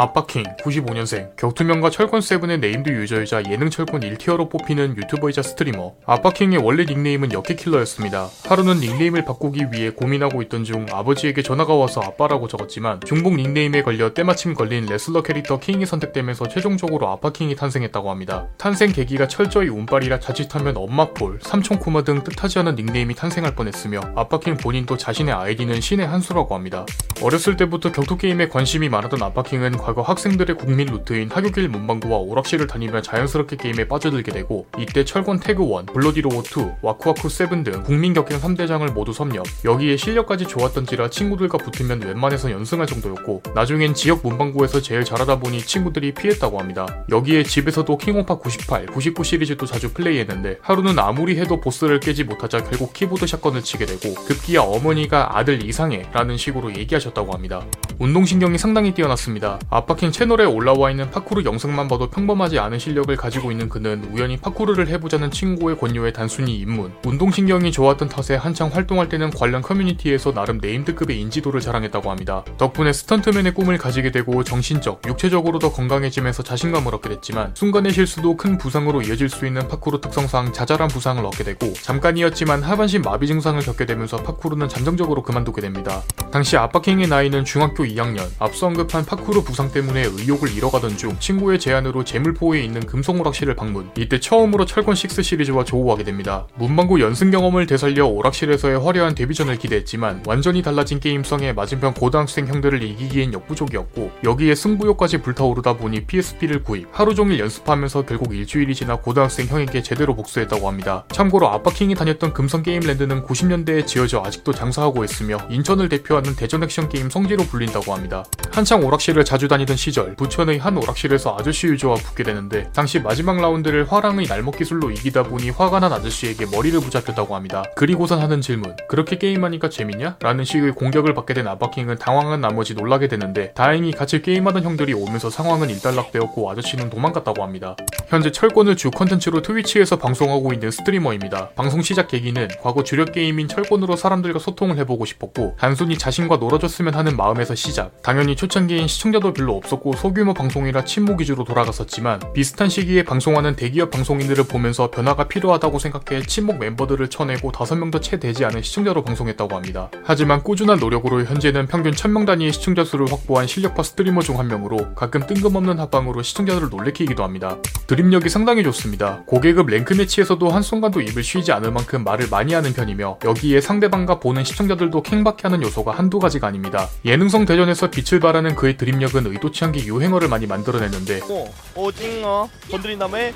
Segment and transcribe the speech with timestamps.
[0.00, 7.32] 아빠킹 95년생 격투명과 철권7의 named 유저이자 예능 철권 1tier로 뽑히는 유튜버이자 스트리머 아빠킹의 원래 닉네임은
[7.32, 8.30] 여캐킬러였습니다.
[8.48, 14.14] 하루는 닉네임을 바꾸기 위해 고민하고 있던 중 아버지에게 전화가 와서 아빠라고 적었지만 중복 닉네임에 걸려
[14.14, 18.48] 때마침 걸린 레슬러 캐릭터 킹이 선택되면서 최종적으로 아빠킹이 탄생했다고 합니다.
[18.56, 24.96] 탄생 계기가 철저히 운빨이라 자칫하면 엄마폴, 삼촌코마 등 뜻하지 않은 닉네임이 탄생할 뻔했으며 아빠킹 본인도
[24.96, 26.86] 자신의 아이디는 신의 한 수라고 합니다.
[27.22, 33.56] 어렸을 때부터 격투게임에 관심이 많았던 아빠킹은 과거 학생들의 국민 루트인 하교길 문방구와 오락실을 다니며 자연스럽게
[33.56, 39.12] 게임에 빠져들게 되고 이때 철권 태그 1, 블러디로어2, 와쿠와쿠 7 등 국민 격겜 3대장을 모두
[39.12, 45.58] 섭렵 여기에 실력까지 좋았던지라 친구들과 붙으면 웬만해서 연승할 정도였고 나중엔 지역 문방구에서 제일 잘하다 보니
[45.58, 46.86] 친구들이 피했다고 합니다.
[47.10, 52.92] 여기에 집에서도 킹오파 98, 99 시리즈도 자주 플레이했는데 하루는 아무리 해도 보스를 깨지 못하자 결국
[52.92, 57.66] 키보드 shotgun을 치게 되고 급기야 어머니가 아들 이상해 라는 식으로 얘기하셨다고 합니다.
[57.98, 59.58] 운동신경이 상당히 뛰어났습니다.
[59.80, 64.88] 아빠킹 채널에 올라와 있는 파쿠르 영상만 봐도 평범하지 않은 실력을 가지고 있는 그는 우연히 파쿠르를
[64.88, 66.92] 해보자는 친구의 권유에 단순히 입문.
[67.04, 72.44] 운동신경이 좋았던 탓에 한창 활동할 때는 관련 커뮤니티에서 나름 네임드급의 인지도를 자랑했다고 합니다.
[72.58, 78.58] 덕분에 스턴트맨의 꿈을 가지게 되고 정신적, 육체적으로 더 건강해지면서 자신감을 얻게 됐지만 순간의 실수도 큰
[78.58, 83.86] 부상으로 이어질 수 있는 파쿠르 특성상 자잘한 부상을 얻게 되고 잠깐이었지만 하반신 마비 증상을 겪게
[83.86, 86.02] 되면서 파쿠르는 잠정적으로 그만두게 됩니다.
[86.30, 92.04] 당시 아빠킹의 나이는 중학교 2학년, 앞서 언급한 파쿠르 부상 때문에 의욕을 잃어가던 중 친구의 제안으로
[92.04, 93.90] 제물포에 있는 금속오락실을 방문.
[93.96, 96.46] 이때 처음으로 철권6 시리즈와 조우하게 됩니다.
[96.56, 103.32] 문방구 연승 경험을 되살려 오락실에서의 화려한 데뷔전을 기대했지만 완전히 달라진 게임성에 맞은편 고등학생 형들을 이기기엔
[103.34, 106.88] 역부족이었고 여기에 승부욕까지 불타오르다 보니 PSP를 구입.
[106.92, 111.04] 하루 종일 연습하면서 결국 일주일이 지나 고등학생 형에게 제대로 복수했다고 합니다.
[111.12, 117.10] 참고로 아빠킹이 다녔던 금성 게임랜드는 90년대에 지어져 아직도 장사하고 있으며 인천을 대표하는 대전 액션 게임
[117.10, 118.24] 성지로 불린다고 합니다.
[118.50, 123.90] 한창 오락실을 자주 다니던 시절 부천의 한 오락실에서 아저씨 유저와 붙게 되는데 당시 마지막 라운드를
[123.92, 127.64] 화랑의 날먹 기술로 이기다 보니 화가 난 아저씨에게 머리를 붙잡혔다고 합니다.
[127.76, 130.16] 그리고선 하는 질문 그렇게 게임하니까 재밌냐?
[130.20, 135.28] 라는 식의 공격을 받게 된 아바킹은 당황한 나머지 놀라게 되는데 다행히 같이 게임하던 형들이 오면서
[135.28, 137.76] 상황은 일단락되었고 아저씨는 도망갔다고 합니다.
[138.08, 141.50] 현재 철권을 주 컨텐츠로 트위치에서 방송하고 있는 스트리머입니다.
[141.50, 147.16] 방송 시작 계기는 과거 주력 게임인 철권으로 사람들과 소통을 해보고 싶었고 단순히 자신과 놀아줬으면 하는
[147.16, 153.56] 마음에서 시작 당연히 초창기엔 시청자도 별로 없었고 소규모 방송이라 침묵 위주로 돌아갔었지만 비슷한 시기에 방송하는
[153.56, 159.56] 대기업 방송인들을 보면서 변화가 필요하다고 생각해 침묵 멤버들을 쳐내고 5명도 채 되지 않은 시청자로 방송했다고
[159.56, 159.90] 합니다.
[160.04, 164.94] 하지만 꾸준한 노력으로 현재는 평균 1000명 단위의 시청자 수를 확보한 실력파 스트리머 중 한 명으로
[164.94, 167.58] 가끔 뜬금없는 합방으로 시청자들을 놀래키기도 합니다.
[167.86, 169.22] 드립력이 상당히 좋습니다.
[169.26, 174.44] 고계급 랭크 매치에서도 한순간도 입을 쉬지 않을 만큼 말을 많이 하는 편이며 여기에 상대방과 보는
[174.44, 176.88] 시청자들도 캥받게 하는 요소가 한두 가지가 아닙니다.
[177.04, 181.20] 예능성 대전에서 빛을 발하는 그의 드립력은 의도치 않게 유행어를 많이 만들어냈는데.
[181.28, 182.48] 어, 오징어.
[182.70, 183.32] 건드린 다음에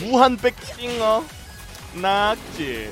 [0.00, 1.24] 무한백 징어.
[1.94, 2.90] 낙지.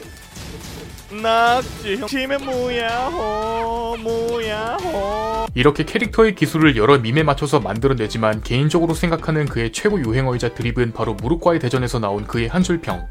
[1.11, 1.97] 낙지.
[1.97, 5.47] 형 치매 무야호 무야호.
[5.55, 11.59] 이렇게 캐릭터의 기술을 여러 밈에 맞춰서 만들어내지만 개인적으로 생각하는 그의 최고 유행어이자 드립은 바로 무릎과의
[11.61, 13.09] 대전에서 나온 그의 한줄평.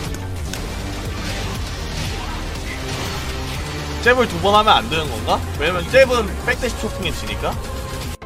[4.03, 5.37] 잽을 두 번 하면 안 되는 건가?
[5.59, 7.51] 왜냐면 잽은 백대시 초풍에 지니까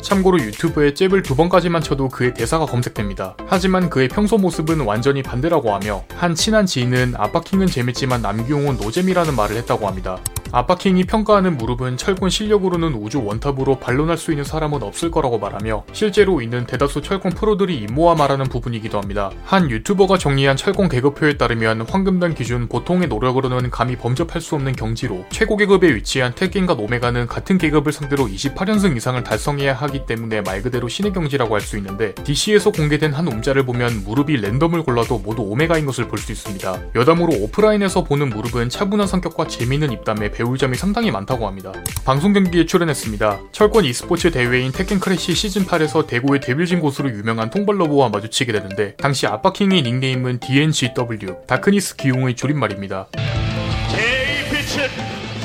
[0.04, 3.36] 참고로 유튜브에 잽을 두 번까지만 쳐도 그의 대사가 검색됩니다.
[3.48, 9.56] 하지만 그의 평소 모습은 완전히 반대라고 하며 한 친한 지인은 아빠킹은 재밌지만 남규용은 노잼이라는 말을
[9.56, 10.20] 했다고 합니다.
[10.56, 16.44] 아빠킹이 평가하는 무릎은 철권 실력으로는 우주 원탑으로 반론할 수 있는 사람은 없을 거라고 말하며 실제로
[16.44, 19.32] 있는 대다수 철권 프로들이 임모와 말하는 부분이기도 합니다.
[19.46, 25.26] 한 유튜버가 정리한 철권 계급표에 따르면 황금단 기준 보통의 노력으로는 감히 범접할 수 없는 경지로
[25.32, 30.88] 최고 계급에 위치한 택겐과 노메가는 같은 계급을 상대로 28연승 이상을 달성해야 하기 때문에 말 그대로
[30.88, 35.86] 신의 경지라고 할 수 있는데 DC에서 공개된 한 음자를 보면 무릎이 랜덤을 골라도 모두 오메가인
[35.86, 36.78] 것을 볼 수 있습니다.
[36.94, 41.72] 여담으로 오프라인에서 보는 무릎은 차분한 성격과 재미있는 입담에 배울 점이 상당히 많다고 합니다.
[42.06, 43.40] 방송 경기에 출연했습니다.
[43.52, 49.28] 철권 e스포츠 대회인 Tekken Crash 시즌 8에서 대구의 데빌진 고수로 유명한 통발러브와 마주치게 되는데 당시
[49.28, 53.08] 아빠킹의 닉네임은 DNGW, Darkness 기용의 줄임말입니다.
[53.92, 54.90] 제 빛은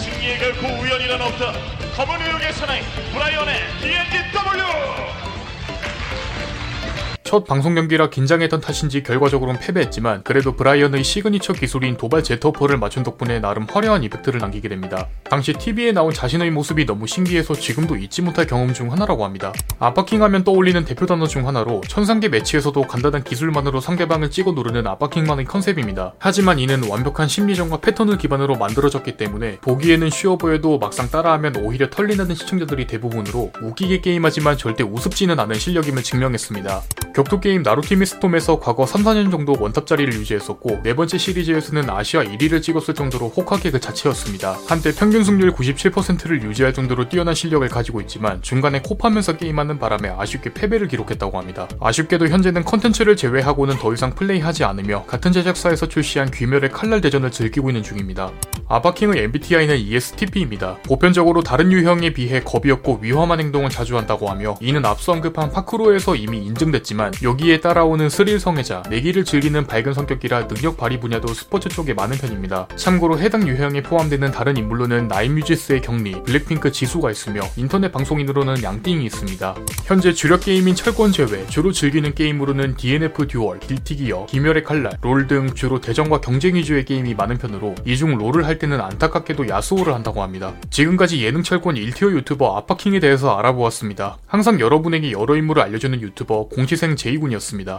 [0.03, 1.53] 승리에 결코 우연이란 없다.
[1.97, 2.81] 검은 의혹의 사나이
[3.13, 5.08] 브라이언의 DNGW
[7.29, 13.03] 첫 방송 경기라 긴장했던 탓인지 결과적으로는 패배했지만 그래도 브라이언의 시그니처 기술인 도발 jet upper를 맞춘
[13.03, 15.09] 덕분에 나름 화려한 임팩트를 남기게 됩니다.
[15.25, 19.53] 당시 TV에 나온 자신의 모습이 너무 신기해서 지금도 잊지 못할 경험 중 하나라고 합니다.
[19.79, 25.45] 아빠킹 하면 떠올리는 대표 단어 중 하나로 천상계 매치에서도 간단한 기술만으로 상대방을 찍어 누르는 아빠킹만의
[25.45, 26.15] 컨셉입니다.
[26.19, 32.35] 하지만 이는 완벽한 심리전과 패턴을 기반으로 만들어졌기 때문에 보기에는 쉬워 보여도 막상 따라하면 오히려 털리는
[32.35, 36.81] 시청자들이 대부분으로 웃기게 게임하지만 절대 우습지는 않은 실력임을 증명했습니다.
[37.19, 42.23] 격투 게임 나루티밋 스톰에서 과거 3, 4년 정도 원탑 자리를 유지했었고 네 번째 시리즈에서는 아시아
[42.23, 44.57] 1위를 찍었을 정도로 호카게 그 자체였습니다.
[44.69, 50.11] 한때 평균 승률 97%를 유지할 정도로 뛰어난 실력을 가지고 있지만 중간에 코 파면서 게임하는 바람에
[50.17, 51.67] 아쉽게 패배를 기록했다고 합니다.
[51.81, 57.71] 아쉽게도 현재는 컨텐츠를 제외하고는 더 이상 플레이하지 않으며 같은 제작사에서 출시한 귀멸의 칼날 대전을 즐기고
[57.71, 58.31] 있는 중입니다.
[58.69, 60.77] 아빠킹의 MBTI는 ESTP입니다.
[60.85, 66.15] 보편적으로 다른 유형에 비해 겁이 없고 위험한 행동을 자주 한다고 하며 이는 앞서 언급한 파쿠르에서
[66.15, 71.95] 이미 인증됐지만 여기에 따라오는 스릴 성애자, 내기를 즐기는 밝은 성격이라 능력 발휘 분야도 스포츠 쪽에
[71.95, 72.69] 많은 편입니다.
[72.77, 79.57] 참고로 해당 유형에 포함되는 다른 인물로는 나인뮤지스의 경리, 블랙핑크 지수가 있으며 인터넷 방송인으로는 양띵이 있습니다.
[79.85, 85.55] 현재 주력 게임인 철권 제외, 주로 즐기는 게임으로는 DNF 듀얼, 길티기어, 귀멸의 칼날, 롤 등
[85.55, 90.55] 주로 대전과 경쟁 위주의 게임이 많은 편으로 이중 롤을 할 때는 안타깝게도 야스오를 한다고 합니다.
[90.71, 94.19] 지금까지 예능 철권 1티어 유튜버 아빠킹에 대해서 알아보았습니다.
[94.27, 97.77] 항상 여러분에게 여러 인물을 알려주는 유튜버 공시생 제이군이었습니다.